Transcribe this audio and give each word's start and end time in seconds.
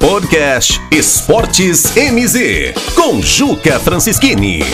Podcast 0.00 0.80
Esportes 0.90 1.92
MZ, 1.94 2.72
com 2.94 3.20
Juca 3.20 3.78
Francischini. 3.78 4.64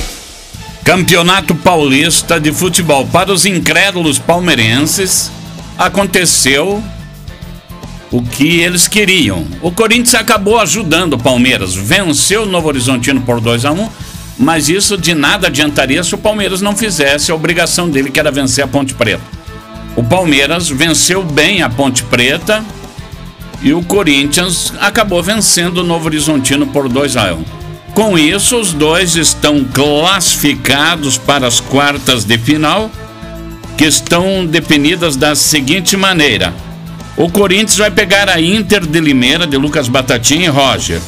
Campeonato 0.85 1.53
Paulista 1.53 2.39
de 2.39 2.53
Futebol 2.53 3.05
para 3.05 3.33
os 3.33 3.45
incrédulos 3.45 4.21
palmeirenses 4.21 5.33
aconteceu 5.77 6.81
o 8.13 8.23
que 8.23 8.61
eles 8.61 8.87
queriam. 8.87 9.45
O 9.61 9.73
Corinthians 9.73 10.15
acabou 10.15 10.61
ajudando 10.61 11.15
o 11.15 11.19
Palmeiras, 11.19 11.75
venceu 11.75 12.45
o 12.45 12.47
Novo 12.47 12.69
Horizontino 12.69 13.21
por 13.21 13.41
2 13.41 13.65
a 13.65 13.73
1 13.73 13.89
mas 14.39 14.69
isso 14.69 14.97
de 14.97 15.15
nada 15.15 15.49
adiantaria 15.49 16.05
se 16.05 16.15
o 16.15 16.19
Palmeiras 16.19 16.61
não 16.61 16.77
fizesse 16.77 17.33
a 17.33 17.35
obrigação 17.35 17.89
dele, 17.89 18.11
que 18.11 18.21
era 18.21 18.31
vencer 18.31 18.63
a 18.63 18.69
Ponte 18.69 18.95
Preta. 18.95 19.23
O 19.97 20.05
Palmeiras 20.05 20.69
venceu 20.69 21.25
bem 21.25 21.63
a 21.63 21.71
Ponte 21.71 22.05
Preta 22.05 22.63
e 23.63 23.73
o 23.73 23.83
Corinthians 23.83 24.73
acabou 24.81 25.23
vencendo 25.23 25.79
o 25.79 25.85
Novo 25.85 26.07
Horizontino 26.07 26.67
por 26.67 26.89
2 26.89 27.17
a 27.17 27.35
1. 27.35 27.45
Com 27.95 28.19
isso, 28.19 28.59
os 28.59 28.73
dois 28.73 29.17
estão 29.17 29.65
classificados 29.65 31.17
para 31.17 31.47
as 31.47 31.61
quartas 31.61 32.25
de 32.25 32.37
final, 32.37 32.91
que 33.77 33.85
estão 33.85 34.45
definidas 34.45 35.17
da 35.17 35.35
seguinte 35.35 35.97
maneira: 35.97 36.53
o 37.17 37.31
Corinthians 37.31 37.79
vai 37.79 37.91
pegar 37.91 38.29
a 38.29 38.41
Inter 38.41 38.85
de 38.85 39.01
Limeira 39.01 39.47
de 39.47 39.57
Lucas 39.57 39.89
Batatinha 39.89 40.47
e 40.47 40.49
Roger. 40.49 41.01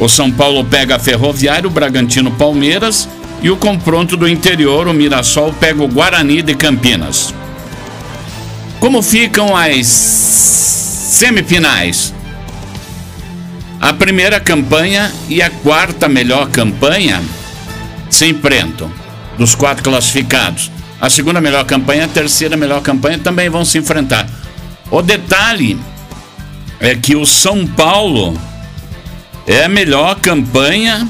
O 0.00 0.08
São 0.08 0.28
Paulo 0.30 0.64
pega 0.64 0.96
a 0.96 0.98
Ferroviário, 0.98 1.70
o 1.70 1.72
Bragantino 1.72 2.32
Palmeiras 2.32 3.08
e 3.40 3.48
o 3.48 3.56
confronto 3.56 4.16
do 4.16 4.28
interior, 4.28 4.88
o 4.88 4.92
Mirassol 4.92 5.52
pega 5.52 5.82
o 5.82 5.88
Guarani 5.88 6.42
de 6.42 6.54
Campinas. 6.54 7.32
Como 8.80 9.00
ficam 9.02 9.56
as 9.56 10.83
semifinais? 11.04 12.14
A 13.80 13.92
primeira 13.92 14.40
campanha 14.40 15.12
e 15.28 15.42
a 15.42 15.50
quarta 15.50 16.08
melhor 16.08 16.48
campanha 16.48 17.22
se 18.08 18.26
enfrentam, 18.26 18.90
dos 19.36 19.54
quatro 19.54 19.84
classificados. 19.84 20.70
A 21.00 21.10
segunda 21.10 21.40
melhor 21.40 21.64
campanha 21.64 22.06
a 22.06 22.08
terceira 22.08 22.56
melhor 22.56 22.80
campanha 22.80 23.18
também 23.18 23.50
vão 23.50 23.64
se 23.64 23.76
enfrentar. 23.76 24.26
O 24.90 25.02
detalhe 25.02 25.78
é 26.80 26.94
que 26.94 27.14
o 27.14 27.26
São 27.26 27.66
Paulo 27.66 28.38
é 29.46 29.64
a 29.64 29.68
melhor 29.68 30.14
campanha 30.16 31.06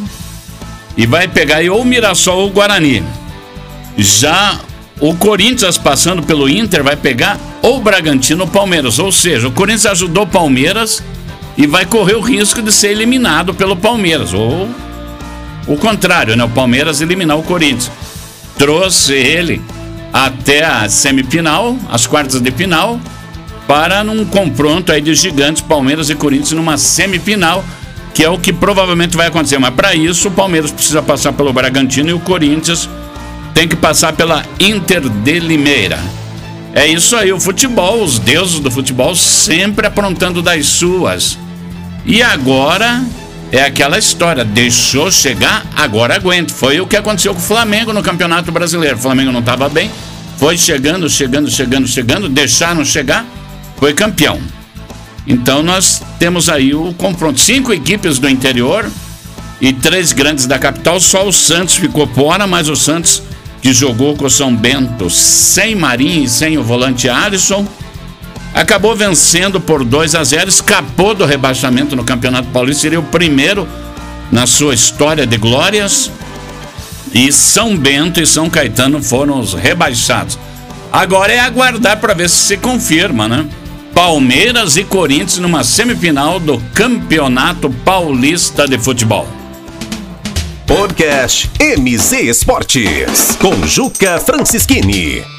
e 0.97 1.06
vai 1.06 1.28
pegar 1.28 1.62
ou 1.70 1.83
o 1.83 1.84
Mirassol 1.84 2.39
ou 2.39 2.48
o 2.48 2.53
Guarani. 2.53 3.05
Já 3.97 4.59
o 5.00 5.14
Corinthians 5.14 5.77
passando 5.77 6.23
pelo 6.23 6.48
Inter 6.48 6.83
vai 6.83 6.97
pegar 6.97 7.39
ou 7.62 7.78
o 7.78 7.81
Bragantino 7.81 8.45
ou 8.45 8.48
Palmeiras. 8.48 8.98
Ou 8.98 9.11
seja, 9.11 9.48
o 9.48 9.53
Corinthians 9.53 9.87
ajudou 9.87 10.25
o 10.25 10.27
Palmeiras 10.27 11.03
e 11.56 11.67
vai 11.67 11.84
correr 11.84 12.14
o 12.14 12.20
risco 12.20 12.62
de 12.62 12.73
ser 12.73 12.89
eliminado 12.89 13.55
pelo 13.55 13.77
Palmeiras. 13.77 14.33
Ou 14.33 14.69
o 15.67 15.77
contrário, 15.77 16.37
né? 16.37 16.45
O 16.45 16.48
Palmeiras 16.48 17.00
eliminar 17.00 17.39
o 17.39 17.42
Corinthians. 17.42 17.91
Trouxe 18.56 19.15
ele 19.15 19.61
até 20.12 20.65
a 20.65 20.89
semifinal, 20.89 21.77
as 21.91 22.06
quartas 22.06 22.41
de 22.41 22.50
final, 22.53 23.00
para 23.67 24.05
num 24.05 24.25
confronto 24.25 24.92
aí 24.92 25.00
de 25.00 25.15
gigantes 25.15 25.61
Palmeiras 25.61 26.09
e 26.09 26.15
Corinthians 26.15 26.53
numa 26.53 26.77
semifinal 26.77 27.65
que 28.15 28.22
é 28.22 28.31
o 28.31 28.39
que 28.39 28.53
provavelmente 28.53 29.17
vai 29.17 29.27
acontecer. 29.27 29.59
Mas 29.59 29.75
para 29.75 29.92
isso, 29.92 30.28
o 30.28 30.31
Palmeiras 30.31 30.70
precisa 30.70 31.03
passar 31.03 31.33
pelo 31.33 31.53
Bragantino 31.53 32.11
e 32.11 32.12
o 32.12 32.20
Corinthians 32.20 32.89
tem 33.55 33.69
que 33.69 33.77
passar 33.77 34.12
pela 34.12 34.44
Inter 34.58 35.08
de 35.08 35.38
Limeira. 35.38 35.98
É 36.74 36.86
isso 36.88 37.14
aí, 37.14 37.33
o 37.33 37.38
futebol, 37.38 38.02
os 38.02 38.19
deuses 38.19 38.58
do 38.58 38.69
futebol 38.70 39.14
sempre 39.14 39.86
aprontando 39.86 40.42
das 40.42 40.66
suas. 40.66 41.38
E 42.05 42.20
agora 42.20 43.00
é 43.52 43.62
aquela 43.62 43.97
história, 43.97 44.44
deixou 44.44 45.08
chegar, 45.12 45.64
agora 45.77 46.16
aguenta. 46.16 46.52
Foi 46.52 46.80
o 46.80 46.86
que 46.86 46.97
aconteceu 46.97 47.32
com 47.32 47.41
o 47.41 47.42
Flamengo 47.42 47.92
no 47.92 48.02
Campeonato 48.02 48.50
Brasileiro. 48.50 48.97
O 48.97 49.00
Flamengo 49.00 49.30
não 49.30 49.38
estava 49.38 49.69
bem, 49.69 49.88
foi 50.37 50.59
chegando, 50.59 51.09
chegando, 51.09 51.48
chegando, 51.48 51.87
chegando, 51.87 52.28
deixaram 52.28 52.84
chegar, 52.84 53.25
foi 53.76 53.94
campeão. 53.94 54.41
Então 55.25 55.62
nós 55.62 56.03
temos 56.19 56.48
aí 56.48 56.75
o 56.75 56.93
confronto. 56.94 57.41
Cinco 57.41 57.72
equipes 57.72 58.19
do 58.19 58.28
interior 58.28 58.91
e 59.60 59.72
três 59.72 60.12
grandes 60.12 60.47
da 60.47 60.59
capital. 60.59 60.98
Só 60.98 61.25
o 61.25 61.32
Santos 61.32 61.76
ficou 61.76 62.09
fora, 62.09 62.48
mas 62.48 62.69
o 62.69 62.75
Santos 62.75 63.22
que 63.64 63.72
jogou 63.72 64.14
com 64.14 64.26
o 64.26 64.30
São 64.30 64.54
Bento 64.54 65.08
sem 65.08 65.75
Marinho 65.75 66.25
e 66.25 66.28
sem 66.28 66.58
o 66.58 66.62
volante 66.62 67.08
Alisson, 67.08 67.66
acabou 68.52 68.94
vencendo 68.94 69.58
por 69.58 69.82
2 69.82 70.14
a 70.14 70.22
0, 70.22 70.50
escapou 70.50 71.14
do 71.14 71.25
rebaixamento 71.25 71.97
no 71.97 72.04
Campeonato 72.04 72.48
Paulista, 72.48 72.82
seria 72.82 73.00
o 73.00 73.04
primeiro 73.04 73.66
na 74.30 74.47
sua 74.47 74.75
história 74.75 75.26
de 75.26 75.38
glórias. 75.38 76.10
E 77.14 77.32
São 77.32 77.75
Bento 77.75 78.20
e 78.20 78.26
São 78.26 78.50
Caetano 78.50 79.02
foram 79.02 79.41
os 79.41 79.54
rebaixados. 79.54 80.38
Agora 80.92 81.32
é 81.32 81.41
aguardar 81.41 81.98
para 81.98 82.12
ver 82.12 82.28
se 82.28 82.36
se 82.36 82.56
confirma, 82.58 83.26
né? 83.26 83.46
Palmeiras 83.94 84.76
e 84.76 84.84
Corinthians 84.84 85.38
numa 85.38 85.64
semifinal 85.64 86.38
do 86.38 86.62
Campeonato 86.75 87.70
Paulista 87.70 88.69
de 88.69 88.76
Futebol. 88.76 89.26
Podcast 90.75 91.49
MZ 91.61 92.12
Esportes 92.15 93.37
com 93.37 93.65
Juca 93.65 94.19
Francischini. 94.19 95.34